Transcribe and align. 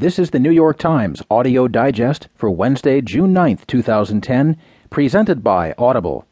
This 0.00 0.20
is 0.20 0.30
the 0.30 0.38
New 0.38 0.52
York 0.52 0.78
Times 0.78 1.24
audio 1.28 1.66
digest 1.66 2.28
for 2.36 2.48
Wednesday, 2.52 3.00
June 3.00 3.34
9th, 3.34 3.66
2010, 3.66 4.56
presented 4.90 5.42
by 5.42 5.74
Audible. 5.76 6.24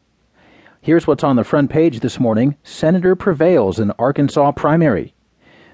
Here's 0.79 1.05
what's 1.05 1.25
on 1.25 1.35
the 1.35 1.43
front 1.43 1.69
page 1.69 1.99
this 1.99 2.17
morning 2.17 2.55
Senator 2.63 3.13
prevails 3.13 3.77
in 3.77 3.91
Arkansas 3.99 4.53
primary. 4.53 5.13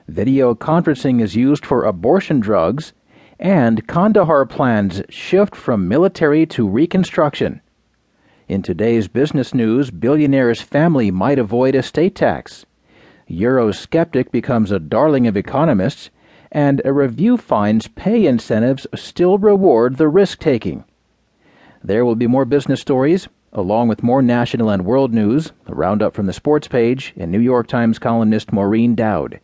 Video 0.08 0.56
conferencing 0.56 1.22
is 1.22 1.36
used 1.36 1.68
for 1.68 1.86
abortion 1.86 2.40
drugs, 2.40 2.94
and 3.40 3.88
Kandahar 3.88 4.48
plans 4.48 5.04
shift 5.10 5.56
from 5.56 5.88
military 5.88 6.48
to 6.48 6.68
reconstruction. 6.68 7.62
In 8.48 8.64
today's 8.64 9.08
business 9.08 9.54
news, 9.54 9.92
billionaire's 9.92 10.62
family 10.62 11.12
might 11.12 11.38
avoid 11.38 11.76
estate 11.76 12.16
tax. 12.16 12.66
Eurosceptic 13.30 14.32
becomes 14.32 14.72
a 14.72 14.80
darling 14.80 15.28
of 15.28 15.38
economists 15.38 16.10
and 16.54 16.84
a 16.86 16.94
review 16.94 17.36
finds 17.36 17.88
pay 17.88 18.28
incentives 18.28 18.86
still 18.94 19.40
reward 19.40 19.98
the 19.98 20.08
risk 20.08 20.40
taking. 20.40 20.86
There 21.84 22.06
will 22.06 22.16
be 22.16 22.28
more 22.28 22.46
business 22.46 22.80
stories, 22.80 23.28
along 23.52 23.88
with 23.88 24.04
more 24.04 24.22
national 24.22 24.70
and 24.70 24.86
world 24.86 25.14
news, 25.14 25.52
a 25.66 25.74
roundup 25.74 26.14
from 26.14 26.28
the 26.28 26.34
sports 26.34 26.68
page, 26.68 27.12
and 27.18 27.32
New 27.32 27.40
York 27.40 27.68
Times 27.68 27.98
columnist 27.98 28.54
Maureen 28.54 28.94
Dowd. 28.94 29.40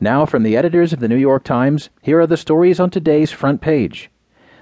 Now, 0.00 0.26
from 0.26 0.42
the 0.42 0.56
editors 0.56 0.92
of 0.92 0.98
the 0.98 1.08
New 1.08 1.16
York 1.16 1.44
Times, 1.44 1.88
here 2.02 2.20
are 2.20 2.26
the 2.26 2.36
stories 2.36 2.80
on 2.80 2.90
today's 2.90 3.30
front 3.30 3.60
page. 3.60 4.10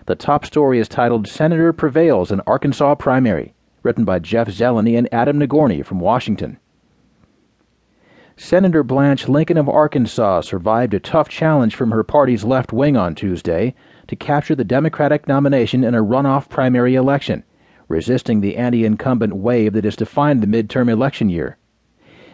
The 0.07 0.15
top 0.15 0.45
story 0.45 0.79
is 0.79 0.89
titled 0.89 1.27
Senator 1.27 1.73
Prevails 1.73 2.31
in 2.31 2.41
Arkansas 2.47 2.97
Primary, 2.97 3.55
written 3.83 4.05
by 4.05 4.19
Jeff 4.19 4.49
Zeleny 4.49 4.99
and 4.99 5.09
Adam 5.11 5.39
Nagourney 5.39 5.83
from 5.83 6.01
Washington. 6.01 6.59
Senator 8.45 8.83
Blanche 8.83 9.29
Lincoln 9.29 9.57
of 9.57 9.69
Arkansas 9.69 10.41
survived 10.41 10.95
a 10.95 11.01
tough 11.01 11.29
challenge 11.29 11.77
from 11.77 11.93
her 11.93 12.03
party's 12.03 12.43
left 12.43 12.73
wing 12.73 12.97
on 12.97 13.15
Tuesday 13.15 13.73
to 14.09 14.17
capture 14.17 14.57
the 14.57 14.65
Democratic 14.65 15.29
nomination 15.29 15.85
in 15.85 15.95
a 15.95 16.03
runoff 16.03 16.49
primary 16.49 16.97
election, 16.97 17.45
resisting 17.87 18.41
the 18.41 18.57
anti 18.57 18.85
incumbent 18.85 19.37
wave 19.37 19.75
that 19.75 19.85
has 19.85 19.95
defined 19.95 20.43
the 20.43 20.49
midterm 20.49 20.91
election 20.91 21.29
year. 21.29 21.57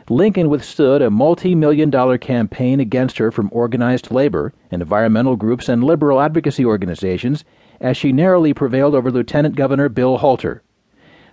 Lincoln 0.09 0.49
withstood 0.49 1.03
a 1.03 1.11
multi 1.11 1.55
million 1.55 1.91
dollar 1.91 2.17
campaign 2.17 2.81
against 2.81 3.19
her 3.19 3.31
from 3.31 3.51
organized 3.53 4.11
labor, 4.11 4.55
environmental 4.71 5.37
groups, 5.37 5.69
and 5.69 5.85
liberal 5.85 6.23
advocacy 6.23 6.65
organizations 6.65 7.45
as 7.83 7.99
she 7.99 8.13
narrowly 8.13 8.55
prevailed 8.55 8.95
over 8.95 9.11
Lieutenant 9.11 9.57
Governor 9.57 9.91
Bill 9.91 10.17
Halter. 10.17 10.63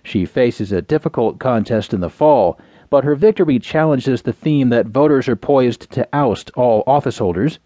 She 0.02 0.26
faces 0.26 0.70
a 0.70 0.82
difficult 0.82 1.38
contest 1.38 1.94
in 1.94 2.00
the 2.00 2.10
fall 2.10 2.60
but 2.90 3.04
her 3.04 3.14
victory 3.14 3.58
challenges 3.58 4.22
the 4.22 4.32
theme 4.32 4.68
that 4.70 4.86
voters 4.86 5.28
are 5.28 5.36
poised 5.36 5.90
to 5.92 6.08
oust 6.12 6.50
all 6.56 6.84
officeholders. 6.86 7.58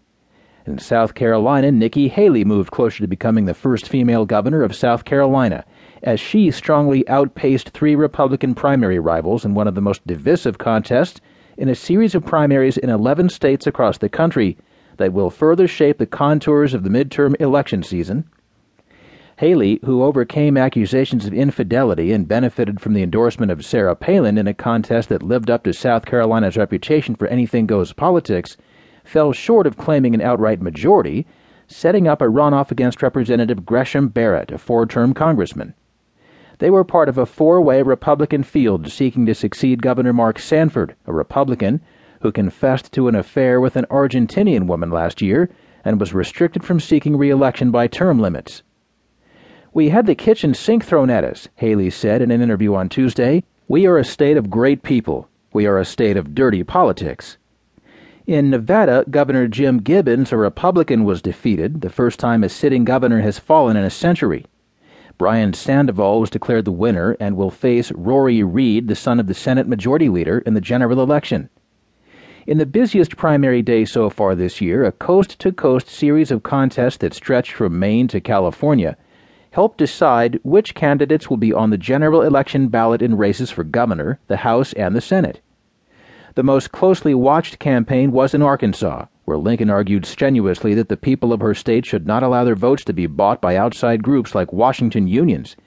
In 0.65 0.77
South 0.77 1.15
Carolina, 1.15 1.71
Nikki 1.71 2.07
Haley 2.07 2.45
moved 2.45 2.71
closer 2.71 2.99
to 2.99 3.07
becoming 3.07 3.45
the 3.45 3.53
first 3.53 3.89
female 3.89 4.25
governor 4.25 4.61
of 4.61 4.75
South 4.75 5.05
Carolina, 5.05 5.65
as 6.03 6.19
she 6.19 6.51
strongly 6.51 7.07
outpaced 7.07 7.69
three 7.69 7.95
Republican 7.95 8.53
primary 8.53 8.99
rivals 8.99 9.43
in 9.43 9.55
one 9.55 9.67
of 9.67 9.75
the 9.75 9.81
most 9.81 10.05
divisive 10.05 10.59
contests 10.59 11.19
in 11.57 11.67
a 11.67 11.75
series 11.75 12.15
of 12.15 12.25
primaries 12.25 12.77
in 12.77 12.89
11 12.89 13.29
states 13.29 13.65
across 13.67 13.97
the 13.97 14.09
country 14.09 14.57
that 14.97 15.13
will 15.13 15.29
further 15.29 15.67
shape 15.67 15.97
the 15.97 16.05
contours 16.05 16.73
of 16.73 16.83
the 16.83 16.89
midterm 16.89 17.39
election 17.39 17.81
season. 17.81 18.29
Haley, 19.41 19.79
who 19.83 20.03
overcame 20.03 20.55
accusations 20.55 21.25
of 21.25 21.33
infidelity 21.33 22.11
and 22.11 22.27
benefited 22.27 22.79
from 22.79 22.93
the 22.93 23.01
endorsement 23.01 23.51
of 23.51 23.65
Sarah 23.65 23.95
Palin 23.95 24.37
in 24.37 24.45
a 24.45 24.53
contest 24.53 25.09
that 25.09 25.23
lived 25.23 25.49
up 25.49 25.63
to 25.63 25.73
South 25.73 26.05
Carolina's 26.05 26.57
reputation 26.57 27.15
for 27.15 27.27
anything 27.27 27.65
goes 27.65 27.91
politics, 27.91 28.55
fell 29.03 29.33
short 29.33 29.65
of 29.65 29.77
claiming 29.77 30.13
an 30.13 30.21
outright 30.21 30.61
majority, 30.61 31.25
setting 31.65 32.07
up 32.07 32.21
a 32.21 32.25
runoff 32.25 32.69
against 32.69 33.01
Representative 33.01 33.65
Gresham 33.65 34.09
Barrett, 34.09 34.51
a 34.51 34.59
four 34.59 34.85
term 34.85 35.11
congressman. 35.11 35.73
They 36.59 36.69
were 36.69 36.83
part 36.83 37.09
of 37.09 37.17
a 37.17 37.25
four 37.25 37.61
way 37.61 37.81
Republican 37.81 38.43
field 38.43 38.91
seeking 38.91 39.25
to 39.25 39.33
succeed 39.33 39.81
Governor 39.81 40.13
Mark 40.13 40.37
Sanford, 40.37 40.95
a 41.07 41.13
Republican 41.13 41.81
who 42.21 42.31
confessed 42.31 42.91
to 42.91 43.07
an 43.07 43.15
affair 43.15 43.59
with 43.59 43.75
an 43.75 43.87
Argentinian 43.89 44.67
woman 44.67 44.91
last 44.91 45.19
year 45.19 45.49
and 45.83 45.99
was 45.99 46.13
restricted 46.13 46.63
from 46.63 46.79
seeking 46.79 47.17
re 47.17 47.31
election 47.31 47.71
by 47.71 47.87
term 47.87 48.19
limits. 48.19 48.61
We 49.73 49.87
had 49.87 50.05
the 50.05 50.15
kitchen 50.15 50.53
sink 50.53 50.83
thrown 50.83 51.09
at 51.09 51.23
us, 51.23 51.47
Haley 51.55 51.91
said 51.91 52.21
in 52.21 52.29
an 52.29 52.41
interview 52.41 52.75
on 52.75 52.89
Tuesday. 52.89 53.45
We 53.69 53.85
are 53.85 53.97
a 53.97 54.03
state 54.03 54.35
of 54.35 54.49
great 54.49 54.83
people. 54.83 55.29
We 55.53 55.65
are 55.65 55.79
a 55.79 55.85
state 55.85 56.17
of 56.17 56.35
dirty 56.35 56.61
politics. 56.61 57.37
In 58.27 58.49
Nevada, 58.49 59.05
Governor 59.09 59.47
Jim 59.47 59.77
Gibbons, 59.77 60.33
a 60.33 60.37
Republican, 60.37 61.05
was 61.05 61.21
defeated, 61.21 61.79
the 61.79 61.89
first 61.89 62.19
time 62.19 62.43
a 62.43 62.49
sitting 62.49 62.83
governor 62.83 63.21
has 63.21 63.39
fallen 63.39 63.77
in 63.77 63.85
a 63.85 63.89
century. 63.89 64.45
Brian 65.17 65.53
Sandoval 65.53 66.19
was 66.19 66.29
declared 66.29 66.65
the 66.65 66.71
winner 66.73 67.15
and 67.21 67.37
will 67.37 67.49
face 67.49 67.93
Rory 67.93 68.43
Reid, 68.43 68.89
the 68.89 68.95
son 68.95 69.21
of 69.21 69.27
the 69.27 69.33
Senate 69.33 69.69
Majority 69.69 70.09
Leader, 70.09 70.39
in 70.39 70.53
the 70.53 70.59
general 70.59 71.01
election. 71.01 71.49
In 72.45 72.57
the 72.57 72.65
busiest 72.65 73.15
primary 73.15 73.61
day 73.61 73.85
so 73.85 74.09
far 74.09 74.35
this 74.35 74.59
year, 74.59 74.83
a 74.83 74.91
coast 74.91 75.39
to 75.39 75.53
coast 75.53 75.87
series 75.87 76.29
of 76.29 76.43
contests 76.43 76.97
that 76.97 77.13
stretched 77.13 77.53
from 77.53 77.79
Maine 77.79 78.09
to 78.09 78.19
California 78.19 78.97
help 79.51 79.75
decide 79.75 80.39
which 80.43 80.73
candidates 80.73 81.29
will 81.29 81.37
be 81.37 81.51
on 81.51 81.69
the 81.69 81.77
general 81.77 82.21
election 82.21 82.69
ballot 82.69 83.01
in 83.01 83.17
races 83.17 83.51
for 83.51 83.65
governor, 83.65 84.17
the 84.27 84.37
House, 84.37 84.71
and 84.73 84.95
the 84.95 85.01
Senate. 85.01 85.41
The 86.35 86.43
most 86.43 86.71
closely 86.71 87.13
watched 87.13 87.59
campaign 87.59 88.13
was 88.13 88.33
in 88.33 88.41
Arkansas, 88.41 89.07
where 89.25 89.37
Lincoln 89.37 89.69
argued 89.69 90.05
strenuously 90.05 90.73
that 90.75 90.87
the 90.87 90.95
people 90.95 91.33
of 91.33 91.41
her 91.41 91.53
state 91.53 91.85
should 91.85 92.07
not 92.07 92.23
allow 92.23 92.45
their 92.45 92.55
votes 92.55 92.85
to 92.85 92.93
be 92.93 93.07
bought 93.07 93.41
by 93.41 93.57
outside 93.57 94.03
groups 94.03 94.33
like 94.33 94.53
Washington 94.53 95.09
unions, 95.09 95.57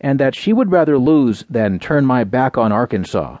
and 0.00 0.18
that 0.18 0.34
she 0.34 0.52
would 0.52 0.72
rather 0.72 0.98
lose 0.98 1.44
than 1.48 1.78
turn 1.78 2.04
my 2.04 2.24
back 2.24 2.58
on 2.58 2.72
Arkansas. 2.72 3.38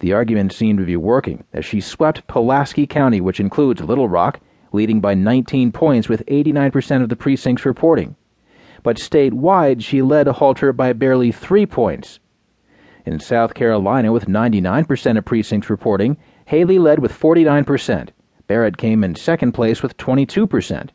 The 0.00 0.12
argument 0.12 0.52
seemed 0.52 0.80
to 0.80 0.84
be 0.84 0.96
working 0.96 1.44
as 1.52 1.64
she 1.64 1.80
swept 1.80 2.26
Pulaski 2.26 2.88
County, 2.88 3.20
which 3.20 3.38
includes 3.38 3.80
Little 3.80 4.08
Rock, 4.08 4.40
leading 4.72 5.00
by 5.00 5.14
19 5.14 5.70
points 5.70 6.08
with 6.08 6.26
89% 6.26 7.02
of 7.02 7.08
the 7.08 7.16
precincts 7.16 7.64
reporting 7.64 8.16
but 8.86 8.98
statewide 8.98 9.82
she 9.82 10.00
led 10.00 10.28
Halter 10.28 10.72
by 10.72 10.92
barely 10.92 11.32
three 11.32 11.66
points. 11.66 12.20
In 13.04 13.18
South 13.18 13.52
Carolina, 13.52 14.12
with 14.12 14.26
99% 14.26 15.18
of 15.18 15.24
precincts 15.24 15.68
reporting, 15.68 16.16
Haley 16.44 16.78
led 16.78 17.00
with 17.00 17.12
49%. 17.12 18.10
Barrett 18.46 18.76
came 18.76 19.02
in 19.02 19.16
second 19.16 19.50
place 19.50 19.82
with 19.82 19.96
22%. 19.96 20.90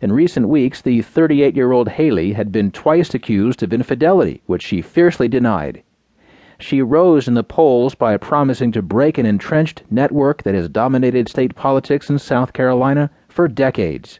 In 0.00 0.12
recent 0.12 0.48
weeks, 0.48 0.80
the 0.80 1.02
38 1.02 1.56
year 1.56 1.72
old 1.72 1.88
Haley 1.88 2.34
had 2.34 2.52
been 2.52 2.70
twice 2.70 3.12
accused 3.14 3.64
of 3.64 3.72
infidelity, 3.72 4.40
which 4.46 4.62
she 4.62 4.80
fiercely 4.80 5.26
denied. 5.26 5.82
She 6.60 6.82
rose 6.82 7.26
in 7.26 7.34
the 7.34 7.42
polls 7.42 7.96
by 7.96 8.16
promising 8.16 8.70
to 8.70 8.80
break 8.80 9.18
an 9.18 9.26
entrenched 9.26 9.82
network 9.90 10.44
that 10.44 10.54
has 10.54 10.68
dominated 10.68 11.28
state 11.28 11.56
politics 11.56 12.08
in 12.08 12.20
South 12.20 12.52
Carolina 12.52 13.10
for 13.28 13.48
decades. 13.48 14.10